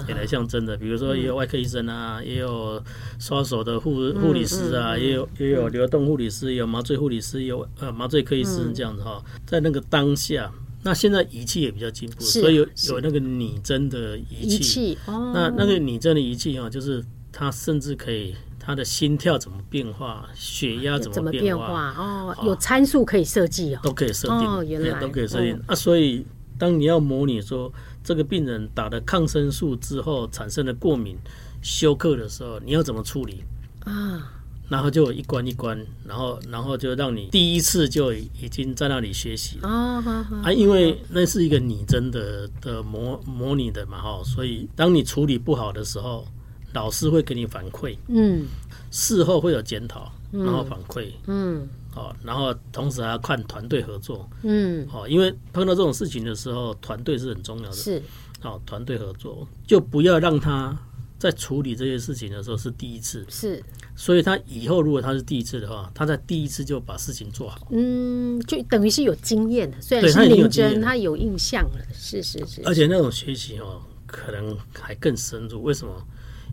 [0.07, 0.77] 演的像真的。
[0.77, 2.81] 比如说，也有外科医生啊，也有
[3.19, 10.51] 刷手的护护理师啊，也有也有流动护理师，也有麻醉护理师，有呃麻醉科医师这样子哈，在那个当下。
[10.81, 14.97] 那现在仪器也比较进步，所以有有那个拟真的仪器。
[15.07, 18.33] 哦，那那个拟真的仪器啊，就是它甚至可以，
[18.69, 25.01] 它的心跳怎么变化，血压怎么变化哦，有参数可以设计哦，都可以设定哦，原来。
[25.01, 25.60] 都可以设定。
[25.65, 25.73] 啊。
[25.73, 26.23] 所以
[26.55, 31.17] 当你要模拟说这个病人打了抗生素之后产生的过敏
[31.63, 33.43] 休克的时候，你要怎么处理？
[33.86, 34.34] 啊？
[34.69, 39.99] 然后就一关一关，然后然后就让你第一次就已经在那里学习啊
[40.43, 40.53] 啊！
[40.53, 46.27] 因为那是一个拟真的的模模拟的嘛哈，所以当你处理不好的时候，
[46.73, 48.45] 老师会给你反馈，嗯，
[48.91, 58.01] 事后会有检讨，然后反馈，嗯，哦，然后同时还要看团队合作，嗯，哦，因为碰到这种事情的时候，团队是很重要的，是，
[58.43, 60.77] 哦，团队合作就不要让他。
[61.19, 63.62] 在处理这些事情的时候是第一次，是，
[63.93, 75.62] 所以他以后如果他是第一次的话，他在第一次就把事情做好，嗯，就等于是有经验的，虽然是拟真，他有印象了，是是是，而且那种学习哦，可能还更深入。
[75.62, 75.93] 为什么？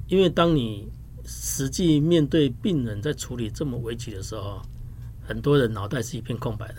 [0.08, 0.88] 因为当你
[1.24, 4.60] 实际面对病人在处理这么危急的时候，
[5.26, 6.76] 很多人脑袋是一片空白的。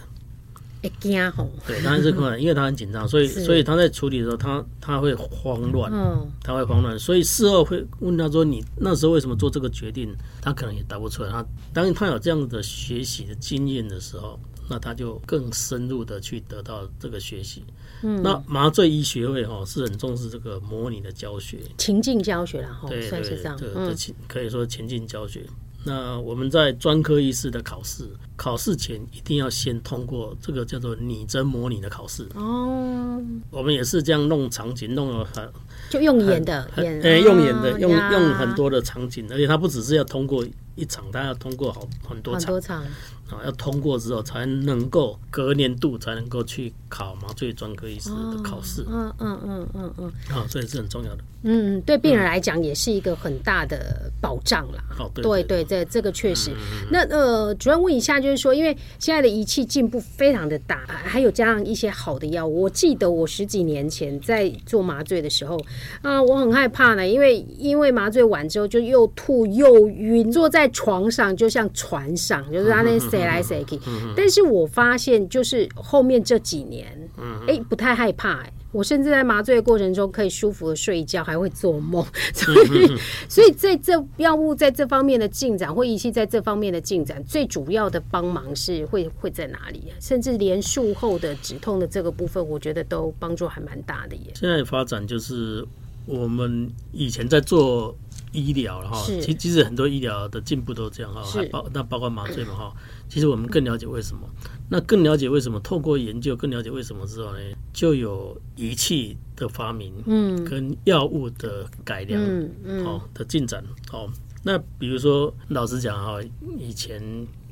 [0.83, 11.31] 会惊吼，对，当然是困难，因为他很紧张，所以所以他在处理的时候，他他会慌乱，嗯，他会慌乱，所以事后会问他说：“你那时候为什么做这个决定？”他可能也答不出来。
[11.31, 17.63] 他当他有这样的学习的经验的时候，那他就更深入的去得到这个学习。
[18.03, 25.45] 嗯，那麻醉医学会哈是很重视这个模拟的教学，情境教学啦，对，算是这样，这情可以说情境教学。
[25.83, 32.25] 那我们在专科医师的考试，考试前一定要先通过这个叫做拟真模拟的考试。
[32.35, 35.49] 哦，我们也是这样弄场景，弄了很
[35.89, 40.45] 就用演的演，哎，用演的，用用很多的场景，而且它不只是要通过
[40.75, 42.83] 一场，它要通过好很多场多场。
[43.29, 48.85] 啊，要通过之后才能够隔年度才能够去考麻醉专科医师的考试。
[48.87, 50.07] 嗯嗯嗯嗯嗯。
[50.29, 51.17] 啊，这也是很重要的。
[51.43, 54.81] 嗯，对病人来讲也是一个很大的保障啦。
[54.97, 56.51] 哦，对对对，这这个确实。
[56.89, 62.63] 那呃，主任问一下，就就是说，因为现在的仪器进步非常的大，还有加上一些好的药物。
[62.63, 65.57] 我记得我十几年前在做麻醉的时候
[66.01, 73.79] 啊，我很害怕呢，因为因为麻醉完之后就又吐又晕，坐在床上就像船上，就是他那塞来塞去。
[74.15, 77.09] 但是我发现就是后面这几年，
[77.47, 78.51] 哎，不太害怕哎。
[78.71, 82.05] 我甚至在麻醉的过程中可以舒服的睡一觉，还会做梦。
[82.33, 82.97] 所以，
[83.29, 89.91] 所以在这药物在这方面的进展，或仪器在这方面的进展，最主要的帮忙是会会在哪里？
[89.99, 94.33] 甚至连术后的止痛的这个部分，我觉得都帮助还蛮大的耶。
[94.35, 95.65] 现在发展就是
[96.05, 97.95] 我们以前在做
[98.33, 102.73] 医疗了哈，其其实很多医疗的进步都这样哈，还包那包括麻醉嘛哈。
[103.09, 104.27] 其实我们更了解为什么。
[104.69, 105.57] 那更了解为什么？
[105.61, 107.39] 透过研究更了解为什么之后呢，
[107.71, 114.09] 就有仪器的发明，嗯，跟药物的改良，嗯嗯，哦的进展，哦，
[114.43, 116.19] 那比如说老实讲哈，
[116.57, 117.01] 以前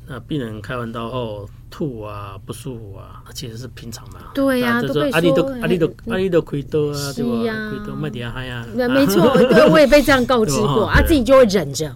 [0.07, 7.69] 那病人开完刀后吐啊不舒服啊，其实是平常嘛，对呀，都被说，阿里都阿里都阿里都亏多啊，对吧？
[7.69, 11.95] 亏多卖点嗨呀，没错， 对，我也被这样告知过，啊，自己就会忍着，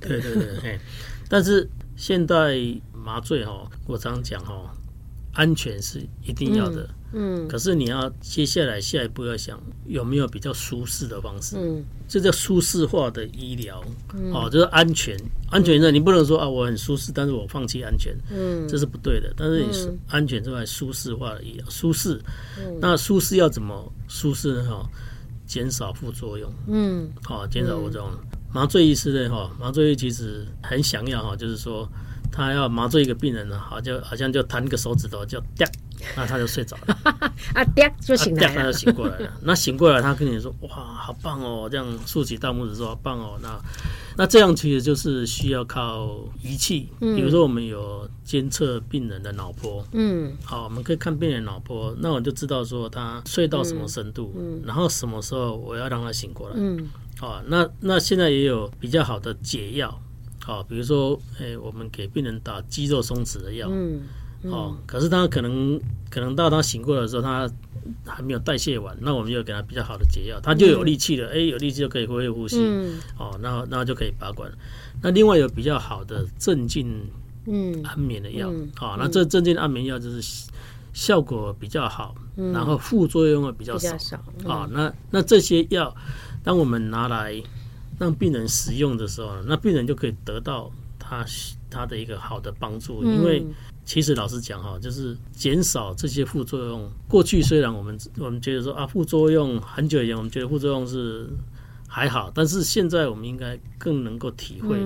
[0.00, 0.78] 对对对，
[1.28, 2.60] 但是现在。
[3.02, 4.74] 麻醉哈，我常讲哈，
[5.32, 6.88] 安全是一定要的。
[7.14, 11.56] 嗯，可是你要接下来下一步要想有没有比较舒适的方式。
[11.58, 13.84] 嗯，这叫舒适化的医疗。
[14.14, 15.14] 嗯，哦，就是安全，
[15.50, 18.16] 安全的你不能说啊，我很舒适，但是我放弃安全。
[18.30, 19.30] 嗯，这是不对的。
[19.36, 22.18] 但是你是安全之外，舒适化的医疗，舒适。
[22.80, 24.64] 那舒适要怎么舒适呢？
[24.64, 24.88] 哈，
[25.44, 26.50] 减少副作用。
[26.66, 28.10] 嗯，好，减少副作用。
[28.50, 29.28] 麻醉医师呢？
[29.28, 31.86] 哈，麻醉医其实很想要哈，就是说。
[32.32, 35.68] 他要麻醉一个病人呢，好像好像就弹一个手指头，就掉，
[36.16, 36.96] 那他就睡着了。
[37.54, 39.30] 啊，掉就醒了，他就醒过来了。
[39.44, 43.60] 那醒过来，他跟你说：“哇，好棒哦！”这样竖起大拇指说：“好棒哦！”那
[44.16, 60.00] 那这样其实就是需要靠仪器，比如说我们有监测病人的脑波，嗯，好，我们可以看病人脑波，那我就知道说他睡到什么深度，嗯，然后什么时候我要让他醒过来，嗯，好，那那现在也有比较好的解药。
[60.44, 64.00] 好，比如说，哎、欸，我们给病人打肌肉松弛的药，嗯，
[64.44, 67.48] 哦、嗯，可是他可能可能到他醒过来的时候，他
[68.04, 74.50] 还没有代谢完，那我们就给他比较好的解药，他就有力气了，哎、有力气就可以恢复呼吸，嗯，哦，那那就可以拔管。
[75.00, 77.08] 那另外有比较好的镇静、
[77.46, 80.48] 嗯，安眠的药，嗯，好、那这镇静安眠药就是
[80.92, 85.94] 效果比较好，嗯、然后副作用会比较少，啊、嗯哦，那那这些药，
[86.42, 87.40] 当我们拿来。
[88.02, 91.24] 让病人使用的时候，那病人就可以得到他
[91.70, 93.04] 他的一个好的帮助。
[93.04, 93.46] 因为
[93.84, 96.90] 其实老实讲哈，就是减少这些副作用。
[97.08, 101.28] 过去虽然我们我们觉得说啊，副作用很久以前我们觉得副作用是
[101.86, 104.78] 还好，但是现在我们应该更能够体会，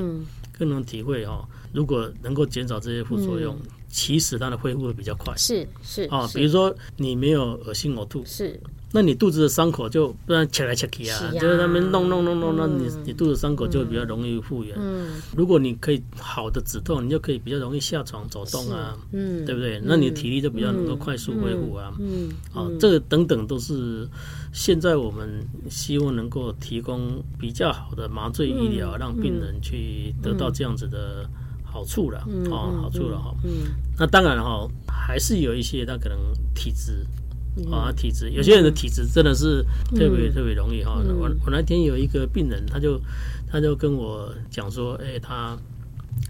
[0.58, 1.48] 更能体会哈。
[1.72, 3.56] 如果能够减少这些副作用，
[3.88, 5.34] 其实它的恢复会比较快。
[5.36, 8.60] 是是啊，比如说你没有恶心呕吐是。
[8.96, 14.74] 那你肚子的伤口就不然切来切去啊，就是他们弄弄弄弄，那你你肚子伤口就比较容易复原。
[14.80, 19.78] 嗯，如果你可以好的止痛，你就可以比较容易下床走动啊，嗯，对不对？
[19.84, 21.92] 那你体力就比较能够快速恢复啊。
[22.00, 24.08] 嗯，好，这个等等都是
[24.50, 31.28] 现在我们希望能够提供比较好的麻醉医疗，让病人去得到这样子的
[31.62, 32.26] 好处了。
[32.50, 33.34] 哦，好处了哈。
[33.44, 36.18] 嗯，那当然哈，还是有一些他可能
[36.54, 37.04] 体质。
[37.70, 39.64] 啊，体质有些人的体质真的是
[39.94, 41.00] 特别特别容易哈。
[41.18, 43.00] 我我那天有一个病人，他就
[43.50, 45.56] 他就跟我讲说，哎，他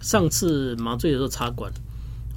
[0.01, 1.71] 上次麻醉的时候插管，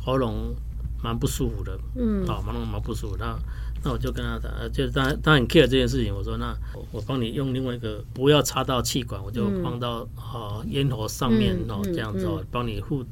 [0.05, 0.55] 喉咙
[1.03, 3.17] 蛮不舒服的，嗯，啊，喉咙蛮不舒服。
[3.17, 3.39] 那
[3.83, 6.15] 那我就跟他讲，就是他他很 care 这件事情。
[6.15, 6.55] 我说，那
[6.91, 13.05] 我帮你用另外一个，不要插到气管，我就放到啊咽喉上面哦，这样子哦，帮你互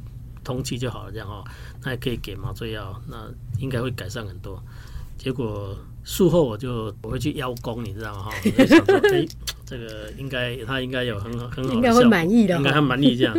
[0.42, 1.44] 通气就好了，这样哦。
[1.84, 4.62] 那也可以给麻醉药，那应该会改善很多。
[5.18, 8.30] 结果术后我就我会去邀功，你知道吗？
[8.30, 9.28] 哈， 我就想说，哎、欸，
[9.66, 13.36] 这个应该他应该有很好很好应该会满意的，应该很满意这样。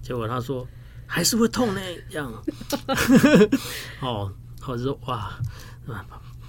[0.00, 0.66] 结果他说
[1.06, 2.32] 还是会痛呢，这样。
[4.00, 4.32] 哦，
[4.66, 5.38] 我就说哇。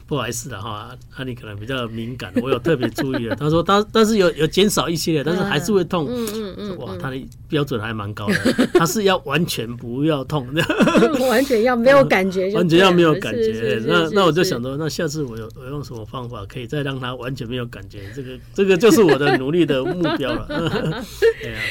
[0.09, 3.35] 不好意思的哈，那你可能比较敏感，我有特别注意了。
[3.37, 6.07] 他说，但但是有有减少一些，但是还是会痛。
[6.09, 6.77] 嗯嗯嗯。
[6.79, 8.35] 哇，他的标准还蛮高的，
[8.73, 10.63] 他是要完全不要痛 的，
[11.29, 13.79] 完全要没有感觉，完全要没有感觉。
[13.85, 17.99] 那那我就想说，那下次我有我用什么方法可以再让他完全没有感觉？
[18.15, 20.47] 这个这个就是我的努力的目标了。
[21.39, 21.61] 对啊，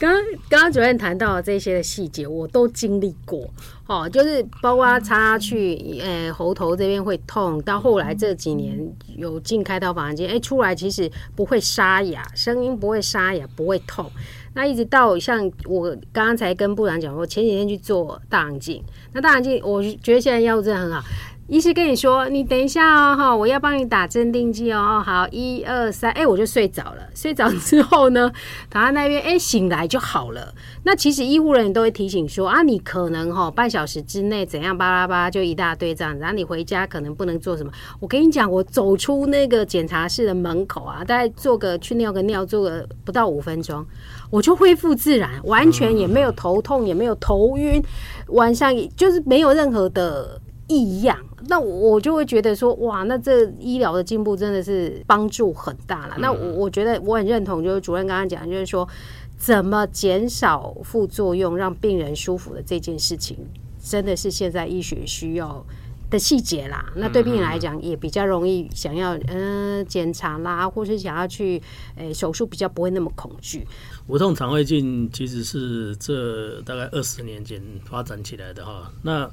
[0.00, 3.46] 刚刚刚刚主任谈到的这些的细节，我都经历过。
[3.86, 7.73] 哦，就是包括插去，呃，喉头这边会痛到。
[7.74, 8.78] 到后来这几年
[9.16, 14.08] 有进开刀房间，哎，出来其实不会沙哑，声音不会沙哑，不会痛。
[14.54, 18.80] 那一直到像我刚才跟部长讲我，前几天去做大肠镜，
[19.12, 21.02] 那大肠镜我觉得现在药物真的很好。
[21.46, 25.02] 医师跟你说，你等一下哦，哈，我要帮你打镇定剂哦。
[25.04, 27.06] 好，一二三，哎，我就睡着了。
[27.14, 28.32] 睡着之后呢，
[28.70, 30.54] 躺在那边，哎，醒来就好了。
[30.84, 37.70] 那其实医护人员都会提醒说啊，你可能哈半小时之内怎样巴拉巴拉就一大堆这样子，然后你回家可能不能做什么。
[38.00, 43.84] 我跟你讲，我走出那个检查室的门口啊，大概做个去尿个尿，做个不到五分钟，
[44.30, 47.84] 我就恢复自然，完全也没有头痛，也没有头晕，
[48.28, 51.18] 晚上就是没有任何的异样。
[51.46, 56.16] 那我就会觉得说，哇，那这医疗的进步真的是帮助很大了。
[56.18, 58.88] 那我我觉得我很认同，就是主任刚刚讲，就是说
[59.36, 63.36] 怎么减少副作用，让病人舒服的这件事情，
[63.82, 65.62] 真的是现在医学需要
[66.08, 66.90] 的细节啦。
[66.96, 71.60] 那对病人来讲，也比较容易想要嗯检查啦，或是想要去
[71.96, 73.66] 诶手术，比较不会那么恐惧。
[74.06, 78.90] 无痛肠胃镜其实是这大概二十年前发展起来的哈。
[79.02, 79.30] 那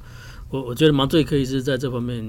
[0.52, 2.22] 我我觉得麻醉科医师在这方面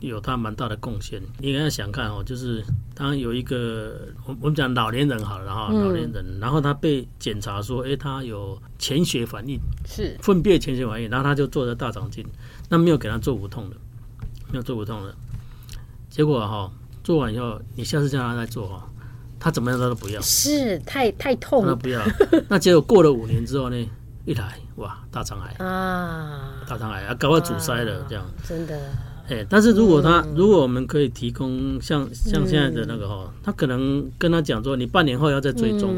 [0.00, 1.20] 有他蛮大的贡献。
[1.38, 2.62] 你应该想看哦，就是
[2.94, 12.22] 当有一个我我们讲老年人好了哈，老年人，然后他被检查说，哎，他有潜血反应，是粪便潜血反应，然后他就做了大肠镜，
[12.68, 13.76] 那没有给他做无痛的，
[14.52, 15.14] 没有做无痛的，
[16.10, 16.70] 结果哈
[17.02, 18.86] 做完以后，你下次叫他再做哈，
[19.40, 22.02] 他怎么样他都不要，是太太痛了，他不要。
[22.46, 23.88] 那结果过了五年之后呢？
[24.28, 28.78] 一来哇，大肠癌啊，大肠癌啊，搞到阻塞了，这样真的。
[29.30, 35.94] 哎，但是如果他，如果我们可以提供像像现在的那个哈，他可能跟他讲说，你半年后要再追踪，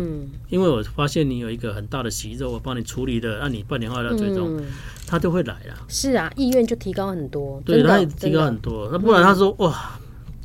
[0.49, 4.61] 因为我发现你有一个很大的息肉，我帮你处理的，那你半年后要追踪，
[5.09, 5.75] 他就会来了。
[5.89, 8.89] 是啊，意愿就提高很多，对，他提高很多。
[8.93, 9.99] 那不然他说哇。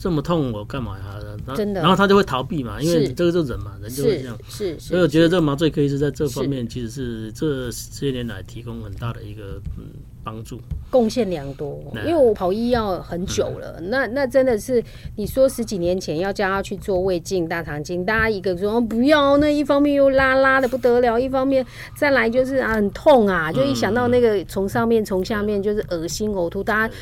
[0.05, 1.19] 这么痛，我干嘛呀？
[1.55, 4.37] 真的，然后他就会逃避嘛，因为这个就人嘛，人就会这样。
[4.47, 9.85] 是，所以我觉得这个麻醉科医师在这方面其实是这些年来提供很大的一个嗯
[10.23, 10.59] 帮助，
[10.91, 11.81] 贡献良多。
[12.05, 14.83] 因为我跑医药很久了，那那真的是
[15.15, 26.93] 你说十几年前要叫他去做胃镜、大肠镜，大家一个说不要，那一方面又拉拉的不得了，一方面再来就是啊很痛啊，就一想到那个从上面从下面就是恶心呕吐，大家。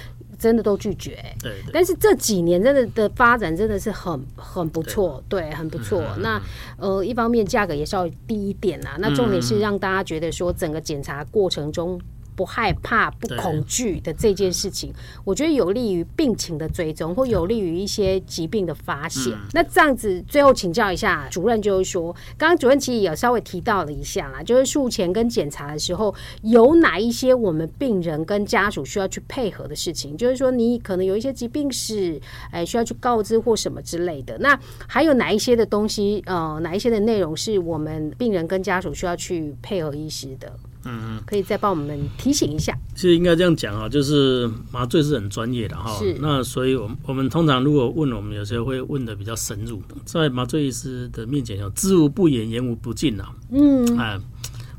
[0.43, 1.53] 真的都拒绝，对。
[1.71, 6.03] 但是这几年真的的发展真的是很很不错，对，很不错。
[6.19, 6.41] 那
[6.77, 11.97] 呃，一方面价格也稍微低一点啦，那重点是让大家觉得说整个检查过程中。
[12.35, 19.33] 不害怕、不恐惧的这件事情，我觉得有利于病情的追踪，或有利于一些疾病的发现。
[19.53, 30.15] 那这样子，最后请教一下主任，就是说，刚刚主任其实也稍微提到了一下啦，就是术前跟检查的时候，有哪一些我们病人跟家属需要去配合的事情？
[30.17, 32.19] 就是说，你可能有一些疾病史，
[32.51, 34.37] 哎，需要去告知或什么之类的。
[34.39, 40.51] 那还有哪一些的东西，呃，哪一些的内容是我们病人跟家属需要去配合医师的？
[40.85, 42.77] 嗯嗯，可以再帮我们提醒一下。
[42.95, 45.97] 其实应该这样讲啊，就是麻醉是很专业的哈。
[45.97, 46.15] 是。
[46.19, 53.25] 那所以，我们我们通常如果问我们，有时候会问的比较深入，在麻醉医师的面前，有知无不言，言无不尽呐。
[53.51, 53.97] 嗯。
[53.97, 54.19] 哎，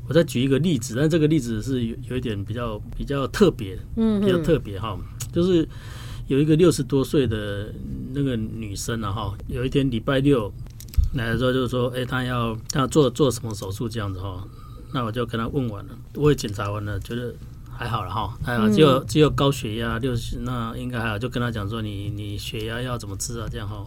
[0.07, 4.95] 我再举一个例子，但这个例子是有有一点比较比较特别，嗯，比较特别哈，
[5.33, 5.67] 就是
[6.27, 7.73] 有一个六十多岁的
[8.13, 10.53] 那个女生啊哈，有一天礼拜六
[11.15, 14.45] 来的时候，就是说，哎，她要她要做做什么手术这样子哈。
[14.95, 17.35] 那我就跟他问完了，我也检查完了，觉得
[17.69, 23.45] 还好了哈，还好，只有只有高血压六十，那应该还好，就跟他讲说你你血压要怎么治啊？
[23.51, 23.85] 这样哈，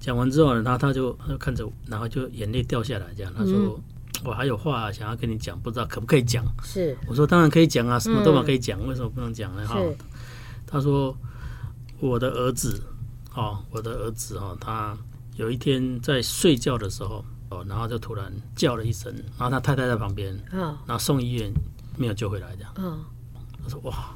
[0.00, 3.80] 讲完之后呢，他他就他就看着我，然后就眼泪掉下来，这样他说
[4.24, 6.44] 我还有话想要跟你讲，不知道可不可以讲？
[6.64, 9.64] 是，我说当然可以讲啊，什么都嘛可以讲，为什么不能讲呢？
[9.68, 9.78] 哈，
[10.66, 11.16] 他说
[12.00, 12.82] 我的儿子，
[13.36, 14.98] 哦，我的儿子哦，他
[15.36, 17.24] 有一天在睡觉的时候。
[17.50, 21.52] 哦，然后就突然叫了一声，然后他太太在旁边，然后送医院
[21.96, 22.72] 没有救回来，这样。
[22.76, 22.98] 嗯，
[23.62, 24.14] 他说哇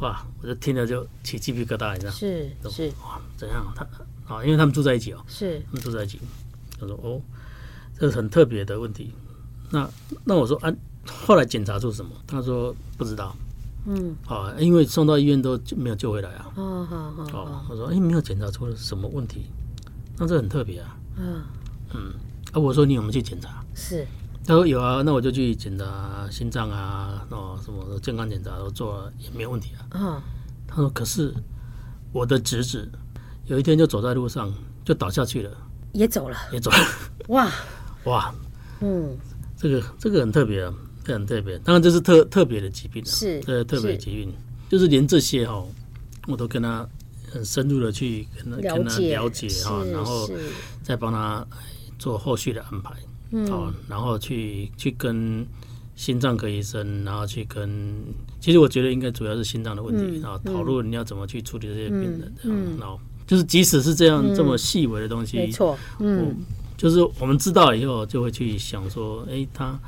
[0.00, 2.12] 哇，我就听了就起鸡皮疙瘩，你知道？
[2.12, 3.64] 是是哇，怎样？
[3.74, 3.86] 他
[4.34, 6.20] 啊，因为他们住在一起哦，是他们住在一起。
[6.78, 7.20] 他说哦，
[7.98, 9.12] 这是很特别的问题。
[9.70, 9.88] 那
[10.24, 10.72] 那我说啊，
[11.06, 12.10] 后来检查出什么？
[12.26, 13.34] 他说不知道。
[13.86, 16.52] 嗯，啊，因为送到医院都没有救回来啊。
[16.56, 17.44] 哦好好。
[17.44, 19.46] 哦，我说哎，没有检查出什么问题，
[20.18, 20.96] 那这很特别啊。
[21.16, 21.42] 嗯
[21.94, 22.12] 嗯。
[22.54, 23.64] 啊，我说你有没有去检查？
[23.74, 24.06] 是，
[24.46, 29.82] 他说有啊，那我就去检查心脏啊，哦，什么健康检查都做了，也没有问题啊。
[29.90, 30.22] 嗯，
[30.68, 31.34] 他说可是
[32.12, 32.88] 我的侄子
[33.46, 35.50] 有一天就走在路上就倒下去了，
[35.92, 36.76] 也走了，也走了。
[37.28, 37.50] 哇
[38.04, 38.32] 哇，
[38.80, 39.18] 嗯，
[39.56, 40.72] 这个这个很特别啊，
[41.04, 41.58] 这很特别。
[41.58, 44.32] 当然这是特特别的疾病，是，呃，特别的疾病，
[44.68, 45.66] 就是连这些哦，
[46.28, 46.88] 我都跟他
[47.32, 50.30] 很深入的去跟他跟他了解啊，然后
[50.84, 51.44] 再帮他
[51.98, 52.94] 做后续的安排，
[53.50, 55.46] 好，然后去去跟
[55.94, 58.02] 心脏科医生，然后去跟，
[58.40, 62.32] 其实我觉得应该主要是心脏的问题，然后讨论你要怎么去处理这些病人，
[62.78, 66.36] 然后就是即使是这样这么细微的东西，没错，嗯，
[66.76, 69.78] 就是我们知道以后就会去想说，哎，他。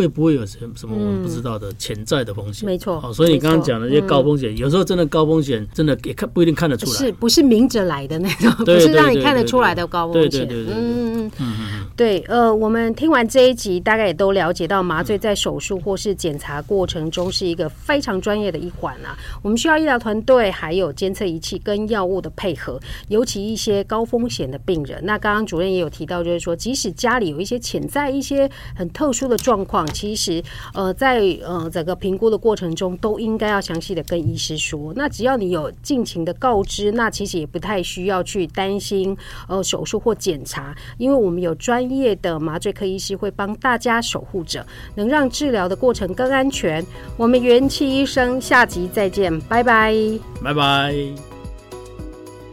[0.00, 2.64] 会不会有什什么我们不知道的潜在的风险？
[2.64, 8.50] 没错，好，所以你刚刚讲的这些高风险，有时候真的高风险，真的也看不一定看得出来，是不是明着来的那种？
[8.64, 10.48] 不是让你看得出来的高风险。
[10.50, 19.14] 嗯嗯嗯对，呃，我们听完这一集，大概也都了解到，麻醉在手术或是检查过程中是一个非常专业的一环啊。
[19.42, 24.98] 我们需要医疗团队，还有监测仪器跟药物的配合，尤其一些高风险的病人。
[25.04, 29.86] 那刚刚主任也有提到，就是说，即使家里有一些潜在一些很特殊的状况。
[29.90, 30.42] 其实，
[30.74, 34.92] 呃，在呃整个评估的过程中，都应该要详细的跟医师说。
[34.96, 39.16] 那只要你有尽情的告知，那其实也不太需要去担心
[39.48, 46.84] 呃手术或检查，因为我们有专业的麻醉科医师会帮大家守护着，能让治疗的过程更安全。
[47.16, 49.94] 我们元气医生下集再见，拜拜，
[50.42, 50.94] 拜拜。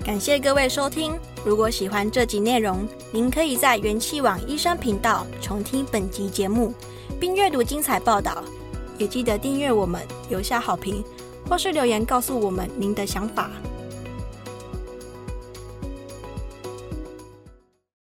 [0.04, 1.14] 感谢各位收听。
[1.46, 6.74] 如果喜欢这集内容，您可以在元气网医生频道重听本集节目。
[7.20, 8.44] 并阅读精彩报道，
[8.98, 11.04] 也记得订阅我们，留下好评，
[11.50, 13.50] 或是留言告诉我们您的想法。